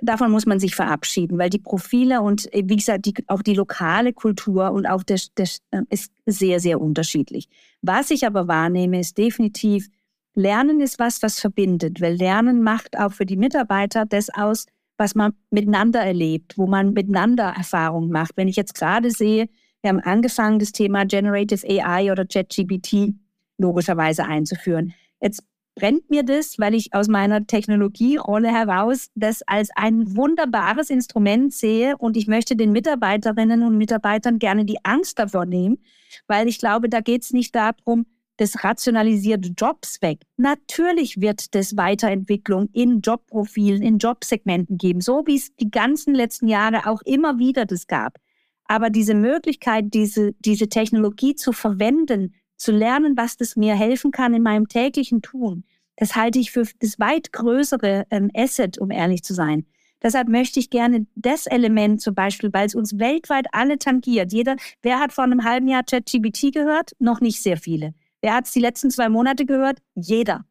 [0.00, 4.12] Davon muss man sich verabschieden, weil die Profile und wie gesagt, die, auch die lokale
[4.14, 7.48] Kultur und auch der, der äh, ist sehr, sehr unterschiedlich.
[7.82, 9.88] Was ich aber wahrnehme, ist definitiv,
[10.34, 14.64] Lernen ist was, was verbindet, weil Lernen macht auch für die Mitarbeiter das aus,
[14.96, 18.36] was man miteinander erlebt, wo man miteinander Erfahrungen macht.
[18.36, 19.48] Wenn ich jetzt gerade sehe,
[19.82, 23.14] wir haben angefangen, das Thema Generative AI oder ChatGPT
[23.58, 24.94] logischerweise einzuführen.
[25.20, 25.42] Jetzt
[25.74, 31.96] brennt mir das, weil ich aus meiner Technologierolle heraus das als ein wunderbares Instrument sehe
[31.96, 35.78] und ich möchte den Mitarbeiterinnen und Mitarbeitern gerne die Angst davor nehmen,
[36.26, 38.06] weil ich glaube, da geht es nicht darum,
[38.38, 40.22] das rationalisiert Jobs weg.
[40.36, 46.48] Natürlich wird es Weiterentwicklung in Jobprofilen, in Jobsegmenten geben, so wie es die ganzen letzten
[46.48, 48.18] Jahre auch immer wieder das gab.
[48.64, 54.34] Aber diese Möglichkeit, diese, diese Technologie zu verwenden, zu lernen, was das mir helfen kann
[54.34, 55.64] in meinem täglichen Tun,
[55.96, 59.66] das halte ich für das weit größere ähm, Asset, um ehrlich zu sein.
[60.02, 64.32] Deshalb möchte ich gerne das Element zum Beispiel, weil es uns weltweit alle tangiert.
[64.32, 66.92] Jeder, wer hat vor einem halben Jahr ChatGPT gehört?
[66.98, 67.94] Noch nicht sehr viele.
[68.20, 69.78] Wer hat es die letzten zwei Monate gehört?
[69.94, 70.44] Jeder.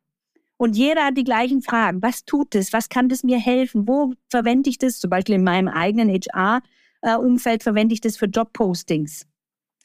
[0.56, 2.02] Und jeder hat die gleichen Fragen.
[2.02, 2.71] Was tut es?
[2.71, 3.88] Was kann das mir helfen?
[3.88, 5.00] Wo verwende ich das?
[5.00, 9.26] Zum Beispiel in meinem eigenen HR-Umfeld äh, verwende ich das für Jobpostings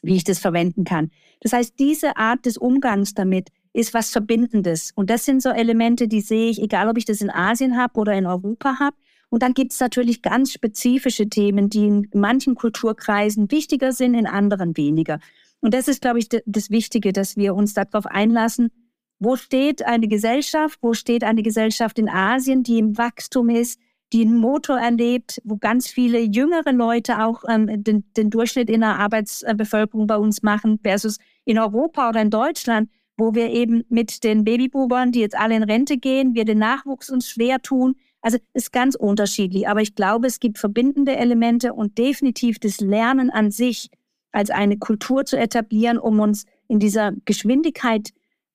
[0.06, 1.10] wie ich das verwenden kann.
[1.40, 4.92] Das heißt, diese Art des Umgangs damit ist was Verbindendes.
[4.94, 8.00] Und das sind so Elemente, die sehe ich, egal ob ich das in Asien habe
[8.00, 8.96] oder in Europa habe.
[9.28, 14.26] Und dann gibt es natürlich ganz spezifische Themen, die in manchen Kulturkreisen wichtiger sind, in
[14.26, 15.18] anderen weniger.
[15.60, 18.70] Und das ist, glaube ich, das Wichtige, dass wir uns darauf einlassen,
[19.18, 23.80] wo steht eine Gesellschaft, wo steht eine Gesellschaft in Asien, die im Wachstum ist,
[24.12, 28.80] die einen Motor erlebt, wo ganz viele jüngere Leute auch ähm, den, den Durchschnitt in
[28.80, 34.22] der Arbeitsbevölkerung bei uns machen, versus in Europa oder in Deutschland, wo wir eben mit
[34.22, 37.96] den Babyboomern, die jetzt alle in Rente gehen, wir den Nachwuchs uns schwer tun.
[38.20, 39.68] Also ist ganz unterschiedlich.
[39.68, 43.88] Aber ich glaube, es gibt verbindende Elemente und definitiv das Lernen an sich
[44.32, 48.10] als eine Kultur zu etablieren, um uns in dieser Geschwindigkeit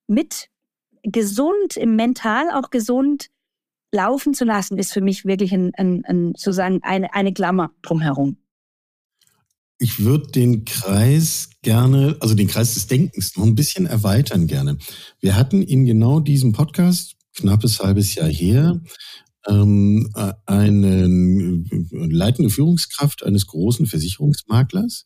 [0.08, 0.48] mit
[1.04, 3.30] gesund, im Mental auch gesund
[3.92, 8.38] laufen zu lassen, ist für mich wirklich ein, ein, ein, sozusagen eine, eine Klammer drumherum.
[9.78, 14.78] Ich würde den Kreis gerne, also den Kreis des Denkens noch ein bisschen erweitern gerne.
[15.20, 18.80] Wir hatten in genau diesem Podcast, knappes halbes Jahr her,
[19.48, 20.08] ähm,
[20.46, 21.08] eine
[21.90, 25.06] leitende Führungskraft eines großen Versicherungsmaklers,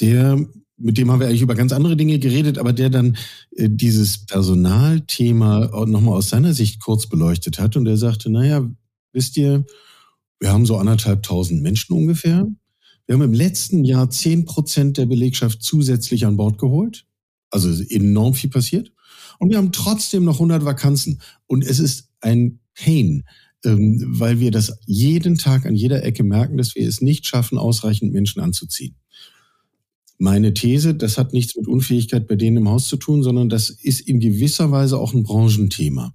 [0.00, 0.46] der
[0.80, 3.16] mit dem haben wir eigentlich über ganz andere Dinge geredet, aber der dann
[3.56, 8.68] äh, dieses Personalthema nochmal aus seiner Sicht kurz beleuchtet hat und der sagte, naja,
[9.12, 9.64] wisst ihr,
[10.40, 12.48] wir haben so anderthalb tausend Menschen ungefähr.
[13.06, 17.06] Wir haben im letzten Jahr zehn Prozent der Belegschaft zusätzlich an Bord geholt.
[17.50, 18.92] Also enorm viel passiert.
[19.38, 21.20] Und wir haben trotzdem noch 100 Vakanzen.
[21.46, 23.24] Und es ist ein Pain,
[23.64, 27.58] ähm, weil wir das jeden Tag an jeder Ecke merken, dass wir es nicht schaffen,
[27.58, 28.96] ausreichend Menschen anzuziehen.
[30.22, 33.70] Meine These, das hat nichts mit Unfähigkeit bei denen im Haus zu tun, sondern das
[33.70, 36.12] ist in gewisser Weise auch ein Branchenthema.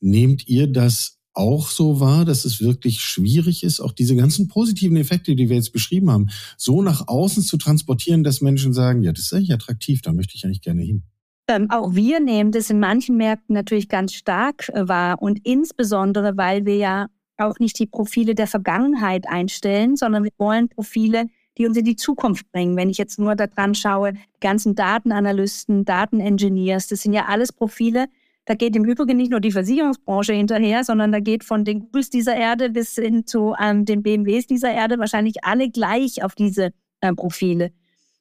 [0.00, 4.96] Nehmt ihr das auch so wahr, dass es wirklich schwierig ist, auch diese ganzen positiven
[4.96, 9.12] Effekte, die wir jetzt beschrieben haben, so nach außen zu transportieren, dass Menschen sagen, ja,
[9.12, 11.02] das ist eigentlich attraktiv, da möchte ich eigentlich gerne hin.
[11.46, 16.38] Ähm, auch wir nehmen das in manchen Märkten natürlich ganz stark äh, wahr und insbesondere,
[16.38, 21.26] weil wir ja auch nicht die Profile der Vergangenheit einstellen, sondern wir wollen Profile,
[21.56, 22.76] die uns in die Zukunft bringen.
[22.76, 28.06] Wenn ich jetzt nur daran schaue, die ganzen Datenanalysten, Datenengineers, das sind ja alles Profile,
[28.46, 32.10] da geht im Übrigen nicht nur die Versicherungsbranche hinterher, sondern da geht von den Googles
[32.10, 36.72] dieser Erde bis hin zu ähm, den BMWs dieser Erde wahrscheinlich alle gleich auf diese
[37.00, 37.72] äh, Profile.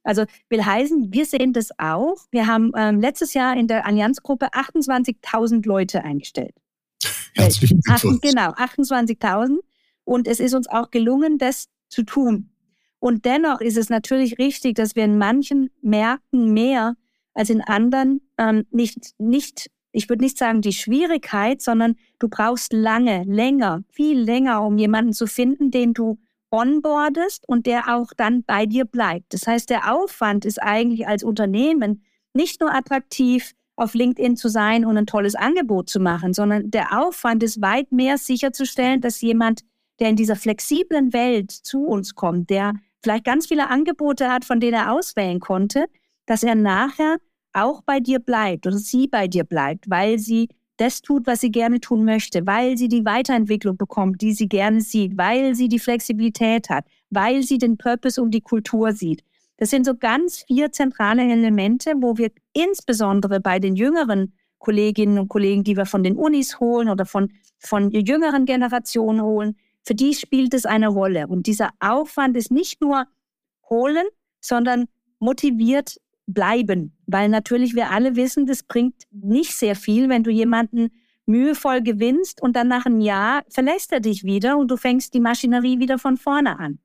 [0.04, 2.18] Also will heißen, wir sehen das auch.
[2.32, 6.54] Wir haben ähm, letztes Jahr in der Allianzgruppe 28.000 Leute eingestellt.
[7.36, 8.22] Herzlichen Glückwunsch.
[8.22, 9.60] Genau, 28.000.
[10.06, 12.53] Und es ist uns auch gelungen, das zu tun.
[13.04, 16.96] Und dennoch ist es natürlich richtig, dass wir in manchen Märkten mehr
[17.34, 22.72] als in anderen ähm, nicht, nicht, ich würde nicht sagen die Schwierigkeit, sondern du brauchst
[22.72, 26.18] lange, länger, viel länger, um jemanden zu finden, den du
[26.50, 29.34] onboardest und der auch dann bei dir bleibt.
[29.34, 34.86] Das heißt, der Aufwand ist eigentlich als Unternehmen nicht nur attraktiv, auf LinkedIn zu sein
[34.86, 39.66] und ein tolles Angebot zu machen, sondern der Aufwand ist weit mehr sicherzustellen, dass jemand,
[40.00, 44.60] der in dieser flexiblen Welt zu uns kommt, der vielleicht ganz viele Angebote hat, von
[44.60, 45.86] denen er auswählen konnte,
[46.26, 47.18] dass er nachher
[47.54, 51.52] auch bei dir bleibt oder sie bei dir bleibt, weil sie das tut, was sie
[51.52, 55.80] gerne tun möchte, weil sie die Weiterentwicklung bekommt, die sie gerne sieht, weil sie die
[55.80, 59.24] Flexibilität hat, weil sie den Purpose und die Kultur sieht.
[59.58, 65.28] Das sind so ganz vier zentrale Elemente, wo wir insbesondere bei den jüngeren Kolleginnen und
[65.28, 70.14] Kollegen, die wir von den Unis holen oder von, von jüngeren Generationen holen, für die
[70.14, 71.28] spielt es eine Rolle.
[71.28, 73.06] Und dieser Aufwand ist nicht nur
[73.70, 74.06] holen,
[74.40, 74.86] sondern
[75.20, 76.98] motiviert bleiben.
[77.06, 80.90] Weil natürlich wir alle wissen, das bringt nicht sehr viel, wenn du jemanden
[81.26, 85.20] mühevoll gewinnst und dann nach einem Jahr verlässt er dich wieder und du fängst die
[85.20, 86.80] Maschinerie wieder von vorne an.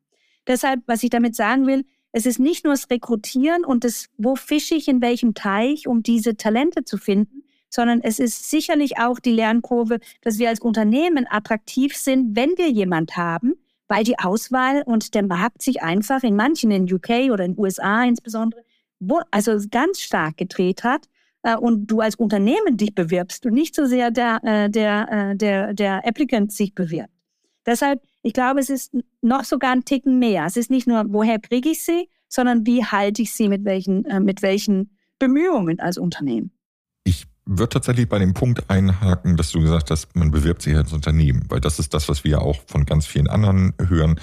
[0.47, 4.35] Deshalb, was ich damit sagen will, es ist nicht nur das Rekrutieren und das, wo
[4.35, 7.38] fische ich in welchem Teich, um diese Talente zu finden,
[7.68, 12.70] sondern es ist sicherlich auch die Lernkurve, dass wir als Unternehmen attraktiv sind, wenn wir
[12.70, 13.54] jemand haben,
[13.88, 18.04] weil die Auswahl und der Markt sich einfach in manchen, in UK oder in USA
[18.04, 18.62] insbesondere,
[19.00, 21.09] wo, also ganz stark gedreht hat
[21.42, 25.37] äh, und du als Unternehmen dich bewirbst und nicht so sehr der, äh, der, äh,
[25.37, 27.12] der, der Applicant sich bewirbt.
[27.66, 30.46] Deshalb, ich glaube, es ist noch sogar ein Ticken mehr.
[30.46, 34.04] Es ist nicht nur, woher kriege ich sie, sondern wie halte ich sie mit welchen,
[34.07, 36.50] äh, mit welchen Bemühungen als Unternehmen.
[37.51, 41.47] Würde tatsächlich bei dem Punkt einhaken, dass du gesagt hast, man bewirbt sich als Unternehmen,
[41.49, 44.21] weil das ist das, was wir ja auch von ganz vielen anderen hören.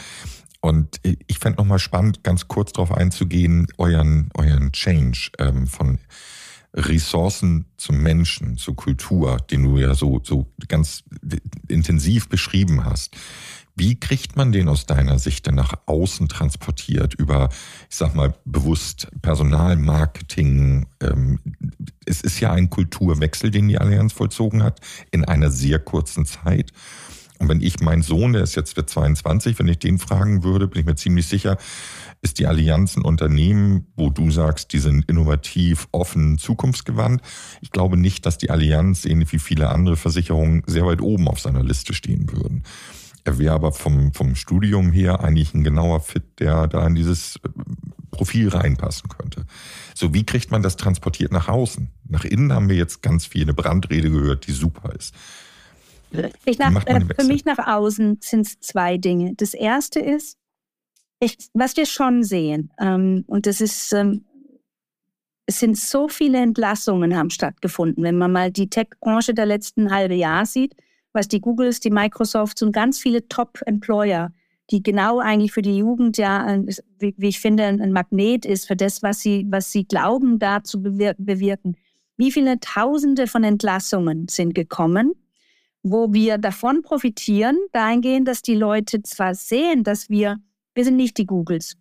[0.62, 5.98] Und ich fände nochmal spannend, ganz kurz darauf einzugehen, euren, euren Change ähm, von
[6.76, 11.04] Ressourcen zum Menschen, zur Kultur, den du ja so, so ganz
[11.68, 13.16] intensiv beschrieben hast.
[13.76, 17.50] Wie kriegt man den aus deiner Sicht denn nach außen transportiert über,
[17.90, 20.86] ich sag mal, bewusst Personalmarketing?
[21.02, 21.40] Ähm,
[22.06, 24.80] es ist ja ein Kulturwechsel, den die Allianz vollzogen hat
[25.12, 26.72] in einer sehr kurzen Zeit.
[27.38, 30.70] Und wenn ich meinen Sohn, der ist jetzt für 22, wenn ich den fragen würde,
[30.70, 31.58] bin ich mir ziemlich sicher,
[32.22, 37.22] ist die Allianz ein Unternehmen, wo du sagst, die sind innovativ, offen, zukunftsgewandt.
[37.62, 41.42] Ich glaube nicht, dass die Allianz, ähnlich wie viele andere Versicherungen, sehr weit oben auf
[41.42, 42.64] seiner Liste stehen würden.
[43.26, 47.38] Er wäre aber vom, vom Studium her eigentlich ein genauer Fit, der da in dieses
[47.38, 47.50] äh,
[48.12, 49.46] Profil reinpassen könnte.
[49.96, 51.90] So, wie kriegt man das transportiert nach außen?
[52.08, 55.16] Nach innen haben wir jetzt ganz viel eine Brandrede gehört, die super ist.
[56.12, 59.34] Nach, äh, für mich nach außen sind es zwei Dinge.
[59.36, 60.38] Das erste ist,
[61.20, 64.24] ich, was wir schon sehen, ähm, und das ist, ähm,
[65.48, 68.04] es sind so viele Entlassungen haben stattgefunden.
[68.04, 70.76] Wenn man mal die Tech-Branche der letzten halbe Jahr sieht,
[71.16, 74.32] was die Googles, die Microsofts und ganz viele Top-Employer,
[74.72, 76.60] die genau eigentlich für die Jugend ja,
[77.00, 80.64] wie, wie, ich finde, ein Magnet ist für das, was sie, was sie glauben, da
[80.64, 81.78] zu bewirken.
[82.18, 85.14] Wie viele Tausende von Entlassungen sind gekommen,
[85.84, 90.38] wo wir davon profitieren, dahingehend, dass die Leute zwar sehen, dass wir,
[90.74, 91.78] wir sind nicht die Googles,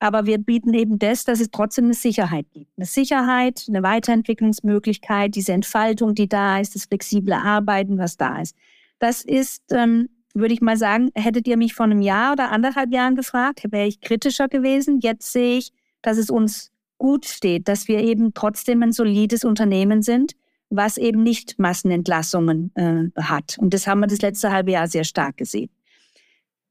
[0.00, 2.70] aber wir bieten eben das, dass es trotzdem eine Sicherheit gibt.
[2.76, 8.56] Eine Sicherheit, eine Weiterentwicklungsmöglichkeit, diese Entfaltung, die da ist, das flexible Arbeiten, was da ist.
[8.98, 12.92] Das ist, ähm, würde ich mal sagen, hättet ihr mich vor einem Jahr oder anderthalb
[12.92, 15.00] Jahren gefragt, wäre ich kritischer gewesen.
[15.00, 20.02] Jetzt sehe ich, dass es uns gut steht, dass wir eben trotzdem ein solides Unternehmen
[20.02, 20.34] sind
[20.76, 23.56] was eben nicht Massenentlassungen äh, hat.
[23.58, 25.70] Und das haben wir das letzte halbe Jahr sehr stark gesehen.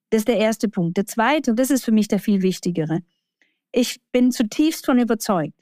[0.09, 0.97] Das ist der erste Punkt.
[0.97, 2.99] Der zweite, und das ist für mich der viel wichtigere,
[3.73, 5.59] ich bin zutiefst von überzeugt,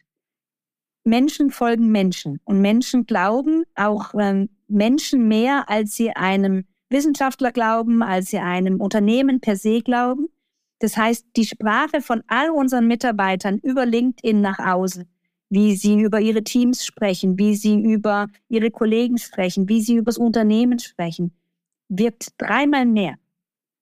[1.04, 8.04] Menschen folgen Menschen und Menschen glauben auch ähm, Menschen mehr, als sie einem Wissenschaftler glauben,
[8.04, 10.28] als sie einem Unternehmen per se glauben.
[10.78, 15.10] Das heißt, die Sprache von all unseren Mitarbeitern über LinkedIn nach außen
[15.52, 20.06] wie sie über ihre Teams sprechen, wie sie über ihre Kollegen sprechen, wie sie über
[20.06, 21.36] das Unternehmen sprechen,
[21.90, 23.16] wirkt dreimal mehr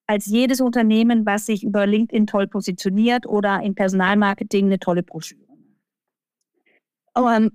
[0.10, 5.48] als jedes Unternehmen, was sich über LinkedIn toll positioniert oder in Personalmarketing eine tolle Broschüre.
[7.14, 7.52] Um,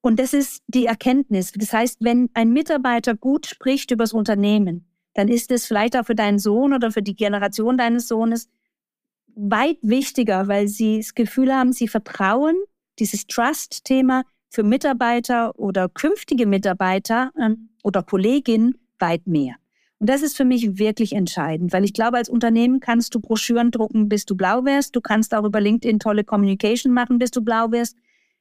[0.00, 1.52] und das ist die Erkenntnis.
[1.52, 4.84] Das heißt, wenn ein Mitarbeiter gut spricht über das Unternehmen,
[5.14, 8.48] dann ist es vielleicht auch für deinen Sohn oder für die Generation deines Sohnes
[9.36, 12.56] weit wichtiger, weil sie das Gefühl haben, sie vertrauen
[12.98, 19.61] dieses Trust-Thema für Mitarbeiter oder künftige Mitarbeiter ähm, oder Kolleginnen weit mehr.
[20.02, 23.70] Und das ist für mich wirklich entscheidend, weil ich glaube, als Unternehmen kannst du Broschüren
[23.70, 24.96] drucken, bis du blau wirst.
[24.96, 27.96] Du kannst auch über LinkedIn tolle Communication machen, bis du blau wirst.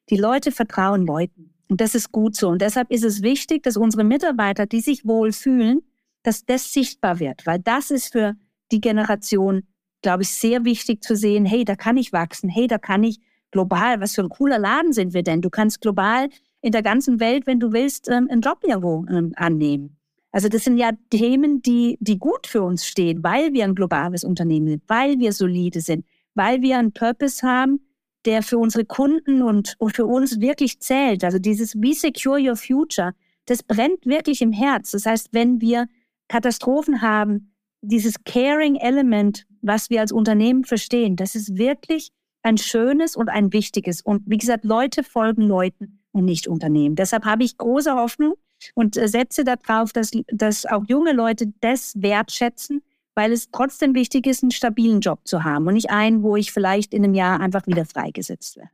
[0.09, 1.53] Die Leute vertrauen Leuten.
[1.69, 2.49] Und das ist gut so.
[2.49, 5.83] Und deshalb ist es wichtig, dass unsere Mitarbeiter, die sich wohl fühlen,
[6.23, 8.33] dass das sichtbar wird, weil das ist für
[8.71, 9.61] die Generation,
[10.01, 13.19] glaube ich, sehr wichtig zu sehen, hey, da kann ich wachsen, hey, da kann ich
[13.51, 15.43] global, was für ein cooler Laden sind wir denn?
[15.43, 16.29] Du kannst global
[16.63, 20.00] in der ganzen Welt, wenn du willst, einen Job irgendwo annehmen.
[20.31, 24.23] Also das sind ja Themen, die, die gut für uns stehen, weil wir ein globales
[24.23, 27.81] Unternehmen sind, weil wir solide sind, weil wir einen Purpose haben,
[28.25, 31.23] der für unsere Kunden und, und für uns wirklich zählt.
[31.23, 33.13] Also dieses We Secure Your Future,
[33.45, 34.91] das brennt wirklich im Herz.
[34.91, 35.87] Das heißt, wenn wir
[36.27, 42.11] Katastrophen haben, dieses Caring Element, was wir als Unternehmen verstehen, das ist wirklich
[42.43, 44.01] ein schönes und ein wichtiges.
[44.01, 46.95] Und wie gesagt, Leute folgen Leuten und nicht Unternehmen.
[46.95, 48.35] Deshalb habe ich große Hoffnung
[48.75, 52.81] und äh, setze darauf, dass, dass auch junge Leute das wertschätzen,
[53.15, 56.51] weil es trotzdem wichtig ist, einen stabilen Job zu haben und nicht einen, wo ich
[56.51, 58.69] vielleicht in einem Jahr einfach wieder freigesetzt werde.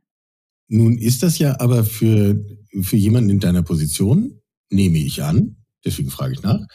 [0.68, 2.44] Nun ist das ja aber für,
[2.82, 6.66] für jemanden in deiner Position, nehme ich an, deswegen frage ich nach,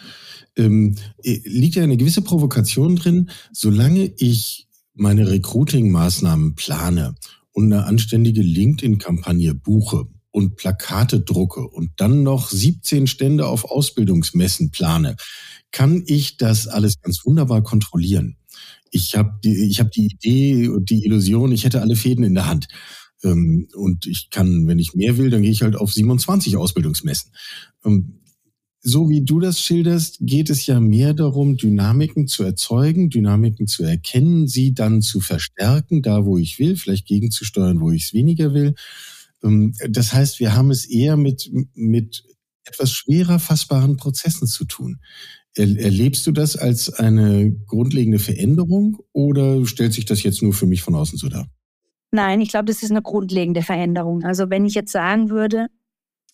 [0.58, 7.16] ähm, äh, liegt ja eine gewisse Provokation drin, solange ich meine Recruiting-Maßnahmen plane
[7.52, 14.72] und eine anständige LinkedIn-Kampagne buche und Plakate drucke und dann noch 17 Stände auf Ausbildungsmessen
[14.72, 15.16] plane,
[15.72, 18.38] kann ich das alles ganz wunderbar kontrollieren.
[18.90, 22.34] Ich habe die, ich hab die Idee und die Illusion, ich hätte alle Fäden in
[22.34, 22.68] der Hand.
[23.24, 27.32] Ähm, und ich kann, wenn ich mehr will, dann gehe ich halt auf 27 Ausbildungsmessen.
[27.86, 28.20] Ähm,
[28.82, 33.84] so wie du das schilderst, geht es ja mehr darum, Dynamiken zu erzeugen, Dynamiken zu
[33.84, 38.54] erkennen, sie dann zu verstärken, da wo ich will, vielleicht gegenzusteuern, wo ich es weniger
[38.54, 38.74] will.
[39.44, 42.24] Ähm, das heißt, wir haben es eher mit, mit
[42.66, 45.00] etwas schwerer fassbaren Prozessen zu tun.
[45.56, 50.82] Erlebst du das als eine grundlegende Veränderung oder stellt sich das jetzt nur für mich
[50.82, 51.48] von außen so dar?
[52.10, 54.24] Nein, ich glaube, das ist eine grundlegende Veränderung.
[54.24, 55.68] Also wenn ich jetzt sagen würde,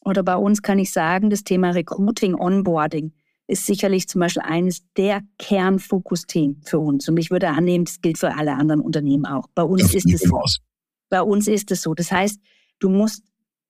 [0.02, 3.12] oder bei uns kann ich sagen, das Thema Recruiting, Onboarding
[3.48, 7.10] ist sicherlich zum Beispiel eines der Kernfokusthemen für uns.
[7.10, 9.48] Und ich würde annehmen, das gilt für alle anderen Unternehmen auch.
[9.56, 10.41] Bei uns ist es so.
[11.10, 11.93] Bei uns ist es so.
[11.95, 12.39] Das heißt,
[12.80, 13.24] du musst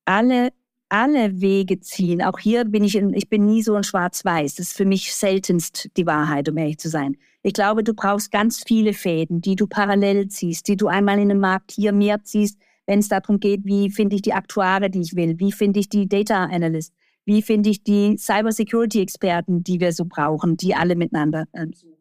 [0.05, 0.51] alle
[0.89, 2.21] alle Wege ziehen.
[2.21, 4.55] Auch hier bin ich, in, ich bin nie so ein Schwarz-Weiß.
[4.55, 7.15] Das ist für mich seltenst die Wahrheit, um ehrlich zu sein.
[7.43, 11.29] Ich glaube, du brauchst ganz viele Fäden, die du parallel ziehst, die du einmal in
[11.29, 15.01] den Markt hier mehr ziehst, wenn es darum geht, wie finde ich die Aktuare, die
[15.01, 16.91] ich will, wie finde ich die Data Analyst,
[17.23, 21.67] wie finde ich die Cyber Security Experten, die wir so brauchen, die alle miteinander äh,
[21.71, 21.95] suchen.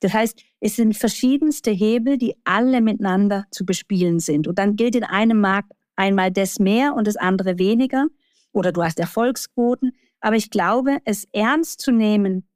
[0.00, 4.48] Das heißt, es sind verschiedenste Hebel, die alle miteinander zu bespielen sind.
[4.48, 8.06] Und dann gilt in einem Markt einmal das mehr und das andere weniger.
[8.52, 9.92] Oder du hast Erfolgsquoten.
[10.20, 12.48] Aber ich glaube, es ernst zu nehmen,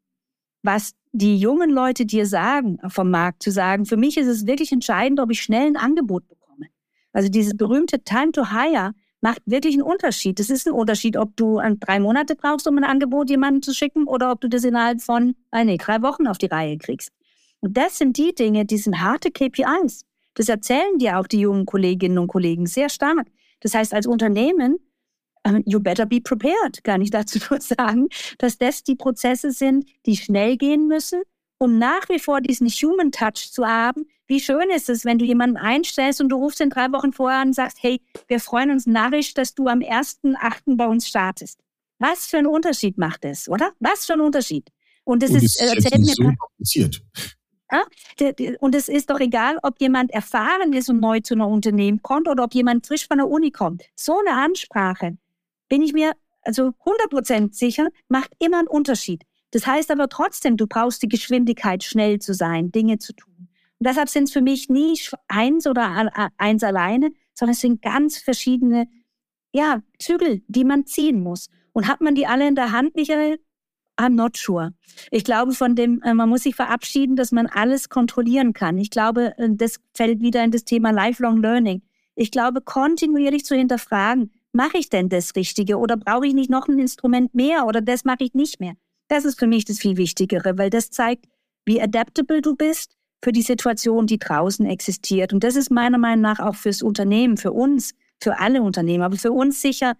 [0.62, 4.72] was die jungen Leute dir sagen vom Markt, zu sagen, für mich ist es wirklich
[4.72, 6.66] entscheidend, ob ich schnell ein Angebot bekomme.
[7.12, 10.38] Also dieses berühmte Time to Hire macht wirklich einen Unterschied.
[10.38, 14.04] Das ist ein Unterschied, ob du drei Monate brauchst, um ein Angebot jemandem zu schicken
[14.04, 17.10] oder ob du das innerhalb von äh, nee, drei Wochen auf die Reihe kriegst.
[17.60, 20.04] Und das sind die Dinge, die sind harte KPIs.
[20.34, 23.26] Das erzählen dir auch die jungen Kolleginnen und Kollegen sehr stark.
[23.64, 24.78] Das heißt, als Unternehmen
[25.44, 28.08] ähm, you better be prepared, kann ich dazu nur sagen,
[28.38, 31.22] dass das die Prozesse sind, die schnell gehen müssen,
[31.58, 34.06] um nach wie vor diesen Human Touch zu haben.
[34.26, 37.40] Wie schön ist es, wenn du jemanden einstellst und du rufst ihn drei Wochen vorher
[37.40, 40.76] an und sagst, hey, wir freuen uns narrisch, dass du am 1.8.
[40.76, 41.60] bei uns startest.
[41.98, 43.72] Was für einen Unterschied macht es, oder?
[43.80, 44.68] Was für einen Unterschied?
[45.04, 47.02] Und das und ist, ist erzählt mir so kompliziert.
[48.60, 52.28] Und es ist doch egal, ob jemand erfahren ist und neu zu einem Unternehmen kommt
[52.28, 53.84] oder ob jemand frisch von der Uni kommt.
[53.96, 55.16] So eine Ansprache,
[55.68, 56.12] bin ich mir
[56.42, 59.22] also 100% sicher, macht immer einen Unterschied.
[59.50, 63.48] Das heißt aber trotzdem, du brauchst die Geschwindigkeit, schnell zu sein, Dinge zu tun.
[63.78, 64.98] Und deshalb sind es für mich nie
[65.28, 68.88] eins oder eins alleine, sondern es sind ganz verschiedene
[69.52, 71.48] ja, Zügel, die man ziehen muss.
[71.72, 73.38] Und hat man die alle in der Hand, Michael?
[73.96, 74.72] I'm not sure.
[75.10, 78.78] Ich glaube, von dem, äh, man muss sich verabschieden, dass man alles kontrollieren kann.
[78.78, 81.82] Ich glaube, äh, das fällt wieder in das Thema Lifelong Learning.
[82.16, 86.68] Ich glaube, kontinuierlich zu hinterfragen, mache ich denn das Richtige oder brauche ich nicht noch
[86.68, 88.74] ein Instrument mehr oder das mache ich nicht mehr.
[89.08, 91.26] Das ist für mich das viel Wichtigere, weil das zeigt,
[91.66, 95.32] wie adaptable du bist für die Situation, die draußen existiert.
[95.32, 99.16] Und das ist meiner Meinung nach auch fürs Unternehmen, für uns, für alle Unternehmen, aber
[99.16, 99.94] für uns sicher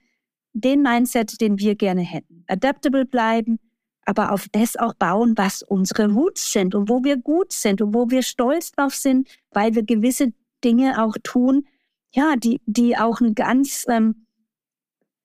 [0.53, 2.45] den Mindset, den wir gerne hätten.
[2.47, 3.59] Adaptable bleiben,
[4.07, 7.95] aber auf das auch bauen, was unsere Roots sind und wo wir gut sind und
[7.95, 10.33] wo wir stolz drauf sind, weil wir gewisse
[10.63, 11.67] Dinge auch tun,
[12.13, 14.27] ja, die, die auch ein ganz ähm,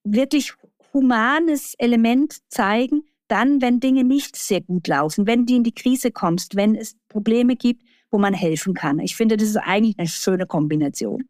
[0.03, 0.53] wirklich
[0.93, 6.11] humanes Element zeigen, dann, wenn Dinge nicht sehr gut laufen, wenn du in die Krise
[6.11, 8.99] kommst, wenn es Probleme gibt, wo man helfen kann.
[8.99, 11.29] Ich finde, das ist eigentlich eine schöne Kombination.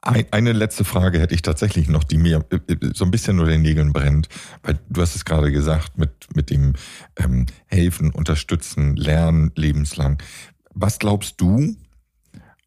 [0.00, 3.46] Eine letzte Frage hätte ich tatsächlich noch, die mir äh, äh, so ein bisschen nur
[3.46, 4.28] den Nägeln brennt.
[4.62, 6.74] Weil du hast es gerade gesagt, mit, mit dem
[7.16, 10.22] ähm, Helfen, Unterstützen, Lernen lebenslang.
[10.72, 11.76] Was glaubst du,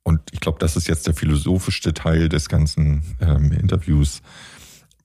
[0.04, 4.22] und ich glaube, das ist jetzt der philosophischste Teil des ganzen ähm, Interviews,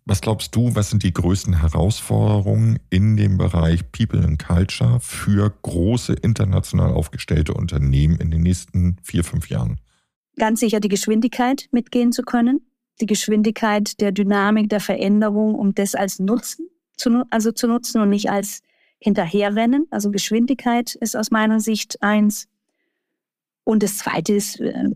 [0.05, 5.53] was glaubst du, was sind die größten Herausforderungen in dem Bereich People and Culture für
[5.63, 9.81] große international aufgestellte Unternehmen in den nächsten vier, fünf Jahren?
[10.39, 12.67] Ganz sicher die Geschwindigkeit mitgehen zu können,
[13.01, 18.11] die Geschwindigkeit der Dynamik, der Veränderung, um das als Nutzen zu, also zu nutzen und
[18.11, 18.63] nicht als
[18.99, 19.87] Hinterherrennen.
[19.91, 22.49] Also Geschwindigkeit ist aus meiner Sicht eins.
[23.65, 24.91] Und das zweite ist, äh,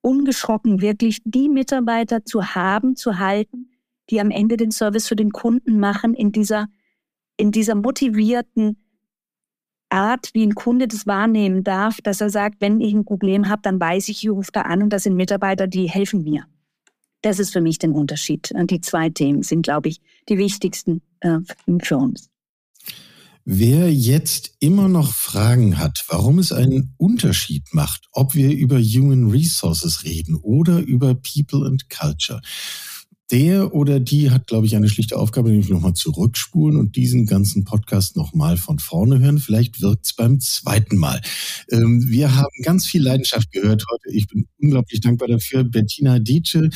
[0.00, 3.70] ungeschrocken wirklich die Mitarbeiter zu haben, zu halten,
[4.10, 6.68] die am Ende den Service für den Kunden machen in dieser,
[7.36, 8.76] in dieser motivierten,
[9.90, 13.62] Art, wie ein Kunde das wahrnehmen darf, dass er sagt, wenn ich ein Problem habe,
[13.62, 16.44] dann weiß ich, ich rufe da an und das sind Mitarbeiter, die helfen mir.
[17.22, 18.52] Das ist für mich der Unterschied.
[18.54, 21.38] Die zwei Themen sind, glaube ich, die wichtigsten äh,
[21.82, 22.28] für uns.
[23.50, 29.30] Wer jetzt immer noch Fragen hat, warum es einen Unterschied macht, ob wir über Human
[29.30, 32.42] Resources reden oder über People and Culture,
[33.30, 37.64] der oder die hat, glaube ich, eine schlichte Aufgabe, nämlich nochmal zurückspulen und diesen ganzen
[37.64, 39.38] Podcast nochmal von vorne hören.
[39.38, 41.20] Vielleicht wirkt's beim zweiten Mal.
[41.70, 44.16] Ähm, wir haben ganz viel Leidenschaft gehört heute.
[44.16, 45.64] Ich bin unglaublich dankbar dafür.
[45.64, 46.70] Bettina Dietsche,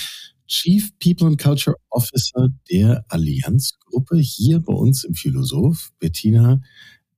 [0.46, 5.90] Chief People and Culture Officer der Allianzgruppe hier bei uns im Philosoph.
[5.98, 6.60] Bettina,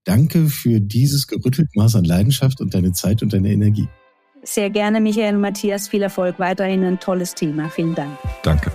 [0.05, 3.89] danke für dieses gerüttelt Maß an Leidenschaft und deine Zeit und deine Energie.
[4.45, 5.89] Sehr gerne, Michael und Matthias.
[5.89, 6.85] Viel Erfolg weiterhin.
[6.85, 7.71] Ein tolles Thema.
[7.71, 8.17] Vielen Dank.
[8.43, 8.71] Danke.